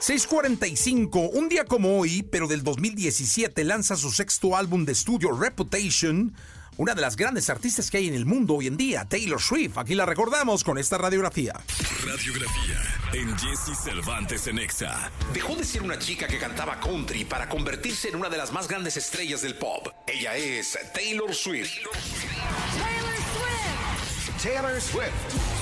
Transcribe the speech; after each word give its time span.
645, 0.00 1.20
un 1.34 1.50
día 1.50 1.66
como 1.66 1.98
hoy, 1.98 2.22
pero 2.22 2.48
del 2.48 2.64
2017, 2.64 3.64
lanza 3.64 3.96
su 3.96 4.10
sexto 4.10 4.56
álbum 4.56 4.86
de 4.86 4.92
estudio 4.92 5.30
Reputation, 5.32 6.34
una 6.78 6.94
de 6.94 7.02
las 7.02 7.16
grandes 7.16 7.50
artistas 7.50 7.90
que 7.90 7.98
hay 7.98 8.08
en 8.08 8.14
el 8.14 8.24
mundo 8.24 8.54
hoy 8.54 8.66
en 8.66 8.78
día, 8.78 9.04
Taylor 9.04 9.42
Swift. 9.42 9.76
Aquí 9.76 9.94
la 9.94 10.06
recordamos 10.06 10.64
con 10.64 10.78
esta 10.78 10.96
radiografía. 10.96 11.52
Radiografía 12.02 12.80
en 13.12 13.36
Jesse 13.36 13.76
Cervantes 13.78 14.46
en 14.46 14.58
Exa. 14.60 15.10
Dejó 15.34 15.54
de 15.54 15.64
ser 15.64 15.82
una 15.82 15.98
chica 15.98 16.26
que 16.26 16.38
cantaba 16.38 16.80
country 16.80 17.26
para 17.26 17.46
convertirse 17.50 18.08
en 18.08 18.16
una 18.16 18.30
de 18.30 18.38
las 18.38 18.52
más 18.52 18.68
grandes 18.68 18.96
estrellas 18.96 19.42
del 19.42 19.56
pop. 19.56 19.86
Ella 20.06 20.34
es 20.34 20.78
Taylor 20.94 21.34
Swift. 21.34 21.74
Taylor 22.82 23.20
Swift. 23.36 24.42
Taylor 24.42 24.80
Swift. 24.80 25.60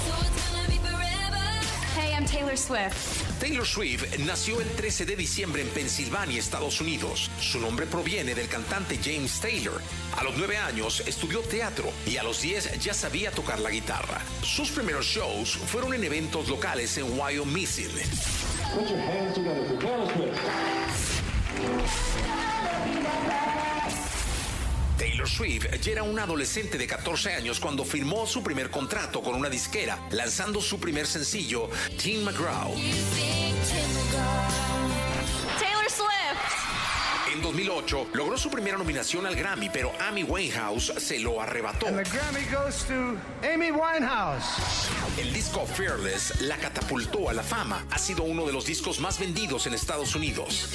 Hey, 1.96 2.12
I'm 2.16 2.25
Taylor 2.25 2.57
Swift. 2.57 3.28
Taylor 3.41 3.66
Swift 3.66 4.18
nació 4.18 4.61
el 4.61 4.68
13 4.68 5.07
de 5.07 5.14
diciembre 5.14 5.63
en 5.63 5.68
Pensilvania, 5.68 6.40
Estados 6.40 6.81
Unidos. 6.81 7.31
Su 7.40 7.61
nombre 7.61 7.86
proviene 7.86 8.35
del 8.35 8.49
cantante 8.49 8.99
James 9.03 9.40
Taylor. 9.40 9.80
A 10.17 10.25
los 10.25 10.36
9 10.36 10.57
años 10.57 11.03
estudió 11.07 11.40
teatro 11.40 11.90
y 12.04 12.16
a 12.16 12.25
los 12.25 12.43
10 12.43 12.80
ya 12.80 12.94
sabía 12.94 13.30
tocar 13.30 13.61
la 13.61 13.71
guitarra. 13.71 14.21
Sus 14.43 14.71
primeros 14.71 15.07
shows 15.07 15.50
fueron 15.50 15.94
en 15.94 16.03
eventos 16.04 16.49
locales 16.49 16.99
en 16.99 17.18
Wyoming. 17.18 17.66
Put 18.75 18.89
your 18.89 18.99
hands 18.99 19.35
together 19.35 19.64
for. 19.80 20.89
Taylor 25.29 25.61
Swift 25.61 25.81
ya 25.82 25.93
era 25.93 26.03
una 26.03 26.23
adolescente 26.23 26.79
de 26.79 26.87
14 26.87 27.35
años 27.35 27.61
cuando 27.61 27.85
firmó 27.85 28.27
su 28.27 28.43
primer 28.43 28.71
contrato 28.71 29.23
con 29.23 29.35
una 29.35 29.49
disquera, 29.49 29.99
lanzando 30.11 30.61
su 30.61 30.79
primer 30.79 31.07
sencillo, 31.07 31.69
Teen 32.03 32.25
McGraw. 32.25 32.75
Taylor 35.59 35.91
Swift. 35.91 37.33
En 37.33 37.42
2008 37.42 38.08
logró 38.14 38.39
su 38.39 38.50
primera 38.50 38.78
nominación 38.78 39.27
al 39.27 39.36
Grammy, 39.36 39.69
pero 39.70 39.92
Amy 40.00 40.22
Winehouse 40.22 40.94
se 40.98 41.19
lo 41.19 41.41
arrebató. 41.41 41.86
And 41.86 42.02
the 42.02 42.11
Grammy 42.11 42.45
goes 42.50 42.84
to 42.84 43.17
Amy 43.47 43.70
Winehouse. 43.70 44.89
El 45.19 45.33
disco 45.33 45.67
Fearless 45.67 46.41
la 46.41 46.56
catapultó 46.56 47.28
a 47.28 47.34
la 47.34 47.42
fama. 47.42 47.84
Ha 47.91 47.98
sido 47.98 48.22
uno 48.22 48.47
de 48.47 48.52
los 48.52 48.64
discos 48.64 48.98
más 49.00 49.19
vendidos 49.19 49.67
en 49.67 49.74
Estados 49.74 50.14
Unidos. 50.14 50.69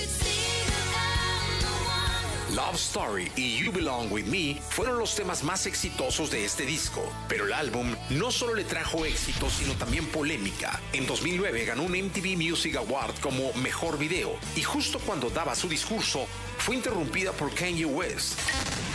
Love 2.55 2.75
Story 2.75 3.31
y 3.35 3.57
You 3.57 3.71
Belong 3.71 4.11
With 4.11 4.25
Me 4.27 4.61
fueron 4.69 4.99
los 4.99 5.15
temas 5.15 5.43
más 5.43 5.65
exitosos 5.65 6.29
de 6.29 6.45
este 6.45 6.65
disco, 6.65 7.01
pero 7.27 7.45
el 7.45 7.53
álbum 7.53 7.95
no 8.11 8.31
solo 8.31 8.53
le 8.53 8.63
trajo 8.63 9.05
éxito, 9.05 9.49
sino 9.49 9.73
también 9.73 10.05
polémica. 10.05 10.79
En 10.93 11.07
2009 11.07 11.65
ganó 11.65 11.81
un 11.81 11.93
MTV 11.93 12.37
Music 12.37 12.75
Award 12.75 13.19
como 13.21 13.51
Mejor 13.53 13.97
Video 13.97 14.35
y 14.55 14.61
justo 14.61 14.99
cuando 14.99 15.31
daba 15.31 15.55
su 15.55 15.67
discurso 15.67 16.27
fue 16.59 16.75
interrumpida 16.75 17.31
por 17.31 17.51
Kanye 17.55 17.85
West. 17.85 18.39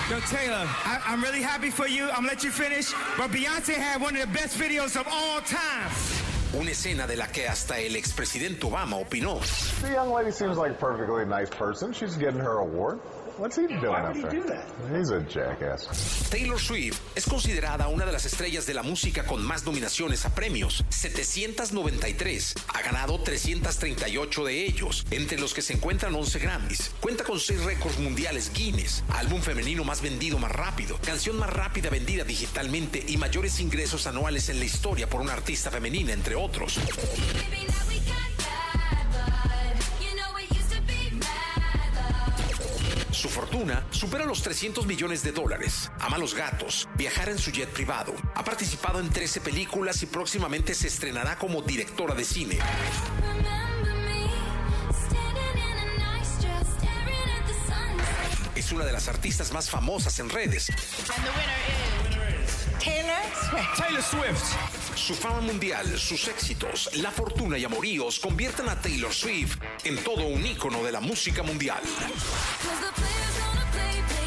Yo, 0.09 0.21
Taylor, 0.31 0.65
I, 0.87 1.01
I'm 1.07 1.21
really 1.21 1.43
happy 1.43 1.71
for 1.71 1.89
you. 1.89 2.05
I'm 2.05 2.23
gonna 2.23 2.29
let 2.29 2.45
you 2.45 2.51
finish. 2.51 2.93
But 3.17 3.33
Beyonce 3.33 3.75
had 3.75 4.01
one 4.01 4.15
of 4.17 4.23
the 4.23 4.33
best 4.33 4.57
videos 4.57 4.95
of 4.99 5.07
all 5.11 5.41
time. 5.41 5.91
Una 6.55 6.71
escena 6.71 7.07
de 7.07 7.17
la 7.17 7.27
que 7.27 7.47
hasta 7.47 7.79
el 7.79 7.95
expresidente 7.97 8.65
Obama 8.65 8.97
opinó. 8.97 9.39
The 9.83 9.93
young 9.93 10.11
lady 10.11 10.31
seems 10.31 10.57
like 10.57 10.71
a 10.71 10.75
perfectly 10.75 11.27
nice 11.27 11.51
person. 11.51 11.93
She's 11.93 12.17
getting 12.17 12.41
her 12.41 12.61
award. 12.61 13.01
What's 13.39 13.57
he 13.57 13.69
doing 13.69 13.81
Why 13.83 14.01
up 14.01 14.17
would 14.17 14.17
he 14.17 14.23
there? 14.23 14.41
do 14.41 14.47
that? 14.49 14.67
He's 14.93 15.11
a 15.13 15.21
jackass. 15.21 16.29
Taylor 16.29 16.59
Swift 16.59 17.01
es 17.15 17.25
considerada 17.25 17.87
una 17.87 18.05
de 18.05 18.11
las 18.11 18.27
estrellas 18.27 18.67
de 18.67 18.75
la 18.75 18.83
música 18.83 19.25
con 19.25 19.45
más 19.45 19.65
nominaciones 19.65 20.25
a 20.27 20.35
premios, 20.35 20.85
793. 20.89 22.55
Ha 22.75 22.83
ganado 22.83 23.21
338 23.21 24.45
de 24.45 24.65
ellos, 24.67 25.07
entre 25.13 25.39
los 25.39 25.55
que 25.55 25.63
se 25.63 25.75
encuentran 25.75 26.17
11 26.17 26.39
Grammys. 26.41 26.91
Cuenta 27.01 27.23
con 27.23 27.39
6 27.39 27.63
récords 27.65 27.99
mundiales 28.01 28.53
Guinness, 28.53 29.05
álbum 29.11 29.41
femenino 29.41 29.85
más 29.85 30.01
vendido 30.03 30.39
más 30.41 30.51
rápido, 30.51 30.99
canción 31.07 31.39
más 31.39 31.51
rápida 31.51 31.91
vendida 31.91 32.25
digitalmente 32.25 33.05
y 33.07 33.17
mayores 33.19 33.61
ingresos 33.61 34.09
anuales 34.09 34.49
en 34.49 34.59
la 34.59 34.65
historia 34.65 35.09
por 35.09 35.21
una 35.21 35.35
artista 35.35 35.71
femenina, 35.71 36.13
entre 36.13 36.35
otros. 36.35 36.81
Su 43.19 43.29
fortuna 43.29 43.85
supera 43.91 44.25
los 44.25 44.43
300 44.43 44.87
millones 44.87 45.25
de 45.25 45.33
dólares. 45.33 45.91
Ama 45.99 46.19
los 46.19 46.35
gatos, 46.35 46.89
viajar 46.95 47.29
en 47.29 47.37
su 47.37 47.51
jet 47.51 47.69
privado. 47.69 48.15
Ha 48.37 48.45
participado 48.45 49.01
en 49.01 49.11
13 49.11 49.41
películas 49.41 50.01
y 50.05 50.07
próximamente 50.07 50.73
se 50.73 50.87
estrenará 50.87 51.37
como 51.37 51.61
directora 51.61 52.15
de 52.15 52.25
cine. 52.25 52.59
Es 58.55 58.71
una 58.71 58.85
de 58.85 58.93
las 58.93 59.09
artistas 59.09 59.53
más 59.53 59.69
famosas 59.69 60.17
en 60.21 60.31
redes. 60.31 60.71
Taylor 62.79 63.17
Swift. 63.51 63.77
Taylor 63.77 64.03
Swift. 64.03 64.79
Su 64.95 65.15
fama 65.15 65.41
mundial, 65.41 65.99
sus 65.99 66.29
éxitos, 66.29 66.91
la 66.97 67.11
fortuna 67.11 67.59
y 67.59 67.65
amoríos 67.65 68.19
convierten 68.21 68.69
a 68.69 68.81
Taylor 68.81 69.13
Swift 69.13 69.57
en 69.85 69.97
todo 70.05 70.27
un 70.27 70.45
ícono 70.47 70.85
de 70.85 70.93
la 70.93 71.01
música 71.01 71.43
mundial. 71.43 71.81
they 73.79 74.03
play. 74.09 74.18